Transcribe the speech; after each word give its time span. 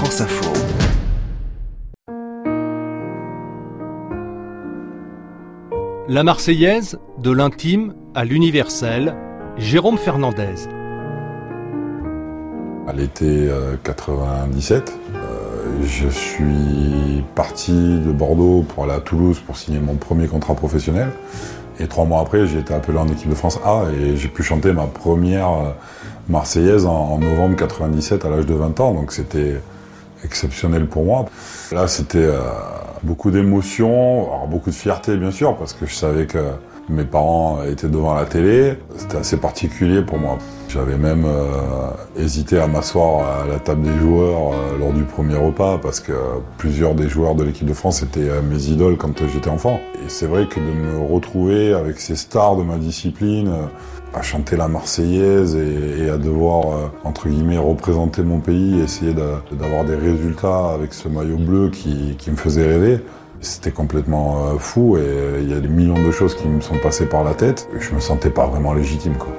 France 0.00 0.22
Info. 0.22 0.50
La 6.08 6.22
Marseillaise, 6.22 6.98
de 7.18 7.30
l'intime 7.30 7.92
à 8.14 8.24
l'universel, 8.24 9.14
Jérôme 9.58 9.98
Fernandez. 9.98 10.54
À 12.88 12.94
l'été 12.94 13.50
97, 13.84 14.90
je 15.82 16.08
suis 16.08 17.22
parti 17.34 17.72
de 17.72 18.10
Bordeaux 18.10 18.64
pour 18.66 18.84
aller 18.84 18.94
à 18.94 19.00
Toulouse 19.00 19.38
pour 19.44 19.58
signer 19.58 19.80
mon 19.80 19.96
premier 19.96 20.28
contrat 20.28 20.54
professionnel. 20.54 21.10
Et 21.78 21.88
trois 21.88 22.06
mois 22.06 22.22
après, 22.22 22.46
j'ai 22.46 22.60
été 22.60 22.72
appelé 22.72 22.96
en 22.96 23.06
équipe 23.08 23.28
de 23.28 23.34
France 23.34 23.60
A 23.66 23.82
et 23.92 24.16
j'ai 24.16 24.28
pu 24.28 24.42
chanter 24.42 24.72
ma 24.72 24.86
première 24.86 25.50
euh, 25.50 25.70
Marseillaise 26.30 26.86
en, 26.86 27.18
novembre 27.18 27.56
97 27.56 28.24
à 28.24 28.30
l'âge 28.30 28.46
de 28.46 28.54
20 28.54 28.80
ans. 28.80 28.94
Donc 28.94 29.12
c'était 29.12 29.60
exceptionnel 30.24 30.86
pour 30.86 31.04
moi. 31.04 31.26
Là, 31.72 31.88
c'était 31.88 32.18
euh, 32.18 32.40
beaucoup 33.02 33.30
d'émotions, 33.30 34.46
beaucoup 34.48 34.70
de 34.70 34.74
fierté 34.74 35.16
bien 35.16 35.30
sûr, 35.30 35.56
parce 35.56 35.72
que 35.72 35.86
je 35.86 35.94
savais 35.94 36.26
que 36.26 36.38
mes 36.88 37.04
parents 37.04 37.62
étaient 37.64 37.88
devant 37.88 38.14
la 38.14 38.24
télé. 38.24 38.74
C'était 38.96 39.18
assez 39.18 39.36
particulier 39.36 40.02
pour 40.02 40.18
moi. 40.18 40.38
J'avais 40.72 40.96
même 40.96 41.24
euh, 41.26 41.90
hésité 42.16 42.60
à 42.60 42.68
m'asseoir 42.68 43.42
à 43.42 43.44
la 43.44 43.58
table 43.58 43.82
des 43.82 43.98
joueurs 43.98 44.52
euh, 44.52 44.78
lors 44.78 44.92
du 44.92 45.02
premier 45.02 45.34
repas 45.34 45.78
parce 45.78 45.98
que 45.98 46.12
plusieurs 46.58 46.94
des 46.94 47.08
joueurs 47.08 47.34
de 47.34 47.42
l'équipe 47.42 47.66
de 47.66 47.74
France 47.74 48.04
étaient 48.04 48.28
euh, 48.28 48.40
mes 48.40 48.66
idoles 48.66 48.96
quand 48.96 49.26
j'étais 49.26 49.50
enfant. 49.50 49.80
Et 49.94 50.08
c'est 50.08 50.26
vrai 50.26 50.46
que 50.46 50.60
de 50.60 50.72
me 50.72 51.12
retrouver 51.12 51.74
avec 51.74 51.98
ces 51.98 52.14
stars 52.14 52.54
de 52.54 52.62
ma 52.62 52.76
discipline, 52.76 53.52
à 54.14 54.22
chanter 54.22 54.56
la 54.56 54.68
Marseillaise 54.68 55.56
et, 55.56 56.08
à 56.08 56.18
devoir, 56.18 56.92
entre 57.02 57.28
guillemets, 57.28 57.58
représenter 57.58 58.22
mon 58.22 58.38
pays, 58.38 58.80
essayer 58.80 59.12
d'avoir 59.12 59.84
des 59.84 59.96
résultats 59.96 60.70
avec 60.70 60.94
ce 60.94 61.08
maillot 61.08 61.36
bleu 61.36 61.70
qui, 61.70 62.14
qui 62.16 62.30
me 62.30 62.36
faisait 62.36 62.66
rêver, 62.66 63.00
c'était 63.40 63.70
complètement 63.70 64.56
fou 64.58 64.96
et 64.96 65.40
il 65.42 65.50
y 65.50 65.54
a 65.54 65.60
des 65.60 65.68
millions 65.68 66.02
de 66.02 66.10
choses 66.10 66.34
qui 66.34 66.48
me 66.48 66.60
sont 66.60 66.78
passées 66.78 67.06
par 67.06 67.22
la 67.22 67.34
tête. 67.34 67.68
Je 67.78 67.94
me 67.94 68.00
sentais 68.00 68.30
pas 68.30 68.46
vraiment 68.46 68.72
légitime, 68.72 69.14
quoi. 69.14 69.32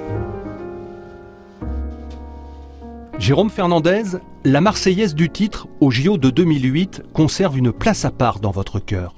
Jérôme 3.22 3.50
Fernandez, 3.50 4.18
la 4.42 4.60
Marseillaise 4.60 5.14
du 5.14 5.30
titre 5.30 5.68
au 5.78 5.92
JO 5.92 6.18
de 6.18 6.28
2008 6.28 7.04
conserve 7.12 7.56
une 7.56 7.70
place 7.70 8.04
à 8.04 8.10
part 8.10 8.40
dans 8.40 8.50
votre 8.50 8.80
cœur. 8.80 9.14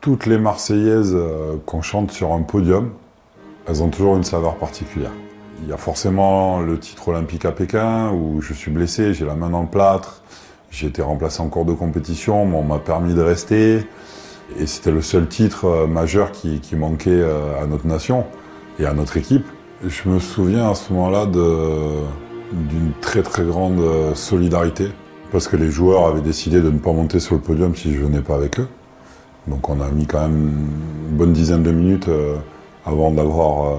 Toutes 0.00 0.26
les 0.26 0.36
Marseillaises 0.36 1.14
euh, 1.14 1.58
qu'on 1.64 1.80
chante 1.80 2.10
sur 2.10 2.32
un 2.32 2.42
podium, 2.42 2.90
elles 3.68 3.84
ont 3.84 3.88
toujours 3.88 4.16
une 4.16 4.24
saveur 4.24 4.56
particulière. 4.56 5.12
Il 5.62 5.68
y 5.68 5.72
a 5.72 5.76
forcément 5.76 6.58
le 6.58 6.76
titre 6.80 7.06
olympique 7.06 7.44
à 7.44 7.52
Pékin 7.52 8.10
où 8.10 8.40
je 8.40 8.52
suis 8.52 8.72
blessé, 8.72 9.14
j'ai 9.14 9.26
la 9.26 9.36
main 9.36 9.50
dans 9.50 9.62
le 9.62 9.68
plâtre, 9.68 10.22
j'ai 10.72 10.88
été 10.88 11.02
remplacé 11.02 11.40
en 11.40 11.48
cours 11.50 11.66
de 11.66 11.72
compétition, 11.72 12.46
mais 12.46 12.56
on 12.56 12.64
m'a 12.64 12.80
permis 12.80 13.14
de 13.14 13.22
rester. 13.22 13.86
Et 14.58 14.66
c'était 14.66 14.90
le 14.90 15.02
seul 15.02 15.28
titre 15.28 15.66
euh, 15.66 15.86
majeur 15.86 16.32
qui, 16.32 16.60
manquait 16.72 17.10
euh, 17.10 17.62
à 17.62 17.66
notre 17.66 17.86
nation 17.86 18.24
et 18.80 18.86
à 18.86 18.92
notre 18.92 19.18
équipe. 19.18 19.46
Je 19.86 20.08
me 20.08 20.18
souviens 20.18 20.70
à 20.70 20.74
ce 20.74 20.92
moment-là 20.92 21.26
d'une 21.26 22.92
très 23.00 23.22
très 23.22 23.44
grande 23.44 23.80
euh, 23.80 24.14
solidarité 24.14 24.88
parce 25.30 25.48
que 25.48 25.56
les 25.56 25.70
joueurs 25.70 26.06
avaient 26.06 26.22
décidé 26.22 26.60
de 26.60 26.70
ne 26.70 26.78
pas 26.78 26.92
monter 26.92 27.20
sur 27.20 27.34
le 27.34 27.40
podium 27.40 27.74
si 27.74 27.94
je 27.94 28.00
venais 28.00 28.20
pas 28.20 28.34
avec 28.34 28.58
eux. 28.60 28.68
Donc 29.46 29.68
on 29.68 29.80
a 29.80 29.88
mis 29.90 30.06
quand 30.06 30.22
même 30.22 30.68
une 31.10 31.16
bonne 31.16 31.32
dizaine 31.32 31.62
de 31.62 31.70
minutes 31.70 32.08
avant 32.84 33.10
d'avoir 33.10 33.76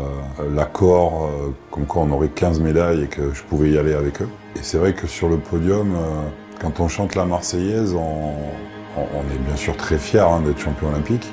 l'accord 0.55 1.29
comme 1.71 1.85
quoi 1.85 2.03
on 2.03 2.11
aurait 2.11 2.29
15 2.29 2.59
médailles 2.59 3.03
et 3.03 3.07
que 3.07 3.33
je 3.33 3.43
pouvais 3.43 3.71
y 3.71 3.77
aller 3.77 3.93
avec 3.93 4.21
eux. 4.21 4.29
Et 4.55 4.59
c'est 4.61 4.77
vrai 4.77 4.93
que 4.93 5.07
sur 5.07 5.27
le 5.29 5.37
podium, 5.37 5.95
quand 6.61 6.79
on 6.79 6.87
chante 6.87 7.15
la 7.15 7.25
Marseillaise, 7.25 7.95
on, 7.95 8.33
est 8.97 9.39
bien 9.45 9.55
sûr 9.55 9.77
très 9.77 9.97
fier 9.97 10.27
hein, 10.27 10.41
d'être 10.45 10.59
champion 10.59 10.89
olympique. 10.89 11.31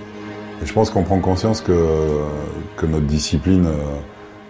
Et 0.63 0.67
je 0.67 0.73
pense 0.73 0.91
qu'on 0.91 1.03
prend 1.03 1.19
conscience 1.19 1.61
que, 1.61 1.73
notre 2.83 3.07
discipline 3.07 3.67
euh, 3.67 3.73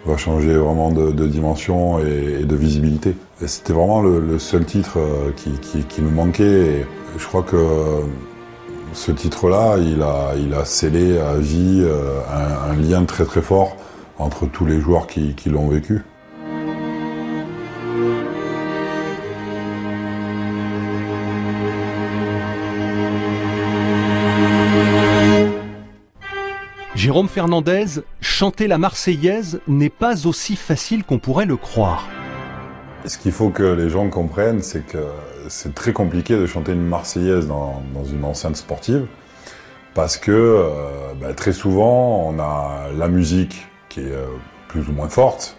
va 0.07 0.17
changer 0.17 0.53
vraiment 0.53 0.91
de, 0.91 1.27
dimension 1.27 1.99
et, 1.99 2.45
de 2.45 2.55
visibilité. 2.55 3.15
Et 3.41 3.47
c'était 3.47 3.73
vraiment 3.73 4.01
le, 4.01 4.39
seul 4.39 4.65
titre 4.65 4.97
euh, 4.97 5.31
qui, 5.35 6.01
nous 6.01 6.09
manquait. 6.09 6.85
Je 7.17 7.25
crois 7.27 7.43
que 7.43 7.57
ce 8.93 9.11
titre-là, 9.11 9.77
il 9.77 10.01
a, 10.01 10.65
scellé 10.65 11.17
à 11.17 11.35
vie 11.35 11.83
euh, 11.83 12.21
un, 12.71 12.75
lien 12.75 13.03
très 13.05 13.25
très 13.25 13.41
fort 13.41 13.75
entre 14.17 14.47
tous 14.47 14.65
les 14.65 14.79
joueurs 14.79 15.07
qui 15.07 15.35
l'ont 15.49 15.67
vécu. 15.67 16.03
Jérôme 26.97 27.27
Fernandez, 27.27 28.01
chanter 28.21 28.65
la 28.65 28.79
Marseillaise 28.79 29.61
n'est 29.67 29.91
pas 29.91 30.25
aussi 30.25 30.55
facile 30.55 31.03
qu'on 31.03 31.19
pourrait 31.19 31.45
le 31.45 31.55
croire. 31.55 32.07
Ce 33.05 33.19
qu'il 33.19 33.33
faut 33.33 33.51
que 33.51 33.61
les 33.61 33.87
gens 33.87 34.09
comprennent, 34.09 34.63
c'est 34.63 34.83
que 34.83 35.05
c'est 35.47 35.75
très 35.75 35.93
compliqué 35.93 36.35
de 36.35 36.47
chanter 36.47 36.71
une 36.71 36.87
Marseillaise 36.87 37.45
dans, 37.45 37.83
une 38.11 38.25
enceinte 38.25 38.55
sportive, 38.55 39.05
parce 39.93 40.17
que 40.17 40.31
euh, 40.31 41.13
bah, 41.21 41.35
très 41.35 41.53
souvent, 41.53 42.29
on 42.29 42.39
a 42.39 42.87
la 42.97 43.07
musique 43.09 43.67
qui 43.89 43.99
est 43.99 44.11
euh, 44.11 44.25
plus 44.67 44.89
ou 44.89 44.91
moins 44.91 45.07
forte, 45.07 45.55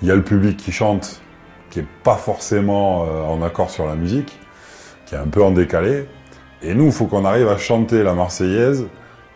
il 0.00 0.08
y 0.08 0.10
a 0.10 0.16
le 0.16 0.24
public 0.24 0.56
qui 0.56 0.72
chante, 0.72 1.20
qui 1.68 1.80
est 1.80 1.86
pas 2.02 2.16
forcément 2.16 3.04
euh, 3.04 3.22
en 3.24 3.42
accord 3.42 3.68
sur 3.68 3.86
la 3.86 3.94
musique, 3.94 4.38
qui 5.04 5.16
est 5.16 5.18
un 5.18 5.28
peu 5.28 5.44
en 5.44 5.50
décalé, 5.50 6.06
et 6.62 6.72
nous, 6.72 6.86
il 6.86 6.92
faut 6.92 7.04
qu'on 7.04 7.26
arrive 7.26 7.48
à 7.48 7.58
chanter 7.58 8.02
la 8.02 8.14
Marseillaise 8.14 8.86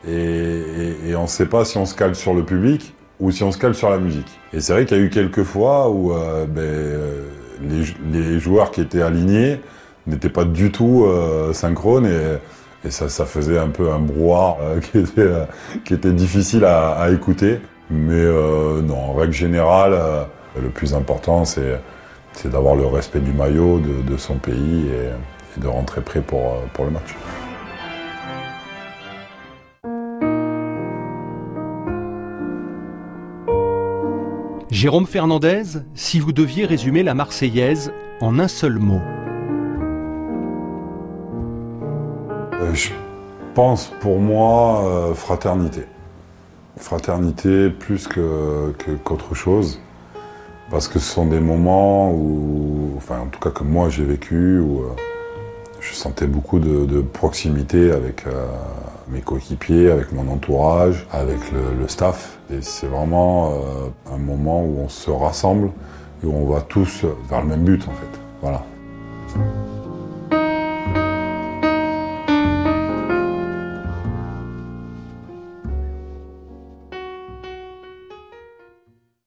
et, 0.08 1.14
on 1.16 1.22
ne 1.22 1.26
sait 1.26 1.46
pas 1.46 1.64
si 1.64 1.78
on 1.78 1.86
se 1.86 1.94
cale 1.94 2.14
sur 2.14 2.34
le 2.34 2.44
public 2.44 2.94
ou 3.18 3.30
si 3.30 3.42
on 3.42 3.50
se 3.50 3.58
cale 3.58 3.74
sur 3.74 3.90
la 3.90 3.98
musique. 3.98 4.28
Et 4.52 4.60
c'est 4.60 4.72
vrai 4.72 4.84
qu'il 4.86 4.96
y 4.96 5.00
a 5.00 5.02
eu 5.02 5.10
quelques 5.10 5.42
fois 5.42 5.88
où 5.88 6.12
euh, 6.12 6.46
ben, 6.46 6.62
euh, 6.62 7.22
les, 8.12 8.38
joueurs 8.38 8.70
qui 8.70 8.82
étaient 8.82 9.02
alignés 9.02 9.60
n'étaient 10.06 10.28
pas 10.28 10.44
du 10.44 10.70
tout 10.70 11.04
euh, 11.06 11.52
synchrones 11.52 12.06
et, 12.06 12.38
ça, 12.90 13.26
faisait 13.26 13.58
un 13.58 13.68
peu 13.68 13.90
un 13.90 13.98
brouhaha 13.98 14.58
qui, 15.84 15.92
était, 15.94 16.12
difficile 16.12 16.64
à, 16.64 17.10
écouter. 17.10 17.58
Mais 17.90 18.24
non, 18.82 19.10
en 19.10 19.12
règle 19.14 19.32
générale, 19.32 19.98
le 20.60 20.68
plus 20.68 20.94
important 20.94 21.44
c'est 21.44 21.80
d'avoir 22.44 22.76
le 22.76 22.86
respect 22.86 23.18
du 23.18 23.32
maillot, 23.32 23.80
de, 23.80 24.16
son 24.16 24.36
pays 24.36 24.86
et, 24.86 25.60
de 25.60 25.66
rentrer 25.66 26.00
prêt 26.00 26.20
pour 26.20 26.84
le 26.84 26.90
match. 26.90 27.16
Jérôme 34.76 35.06
Fernandez, 35.06 35.62
si 35.94 36.20
vous 36.20 36.32
deviez 36.34 36.66
résumer 36.66 37.03
la 37.03 37.14
Marseillaise 37.14 37.94
en 38.20 38.38
un 38.38 38.47
seul 38.47 38.78
mot. 38.78 39.00
Euh, 42.53 42.75
je 42.75 42.91
pense 43.54 43.91
pour 44.00 44.20
moi 44.20 44.84
euh, 44.84 45.15
fraternité. 45.15 45.86
Fraternité 46.76 47.70
plus 47.70 48.06
qu'autre 48.06 49.34
chose. 49.34 49.81
Parce 50.70 50.88
que 50.88 50.98
ce 50.98 51.10
sont 51.10 51.25
des 51.25 51.41
moments 51.41 52.12
où, 52.12 52.92
enfin 52.98 53.20
en 53.20 53.28
tout 53.28 53.41
cas 53.41 53.53
que 53.53 53.65
moi 53.65 53.88
j'ai 53.88 54.04
vécu, 54.04 54.59
euh, 54.59 54.91
je 55.88 55.94
sentais 55.94 56.26
beaucoup 56.26 56.58
de, 56.58 57.00
proximité 57.00 57.92
avec 57.92 58.24
mes 59.08 59.20
coéquipiers, 59.20 59.91
avec 59.91 60.12
mon 60.12 60.28
entourage, 60.30 61.06
avec 61.12 61.38
le, 61.52 61.88
staff. 61.88 62.38
Et 62.50 62.62
c'est 62.62 62.86
vraiment 62.86 63.52
euh, 63.52 64.14
un 64.14 64.19
moment 64.19 64.62
où 64.64 64.80
on 64.84 64.88
se 64.88 65.10
rassemble 65.10 65.70
et 66.22 66.26
où 66.26 66.34
on 66.34 66.47
va 66.47 66.60
tous 66.60 67.04
vers 67.28 67.42
le 67.42 67.48
même 67.48 67.65
but 67.65 67.83
en 67.83 67.92
fait. 67.92 68.21
Voilà. 68.42 68.65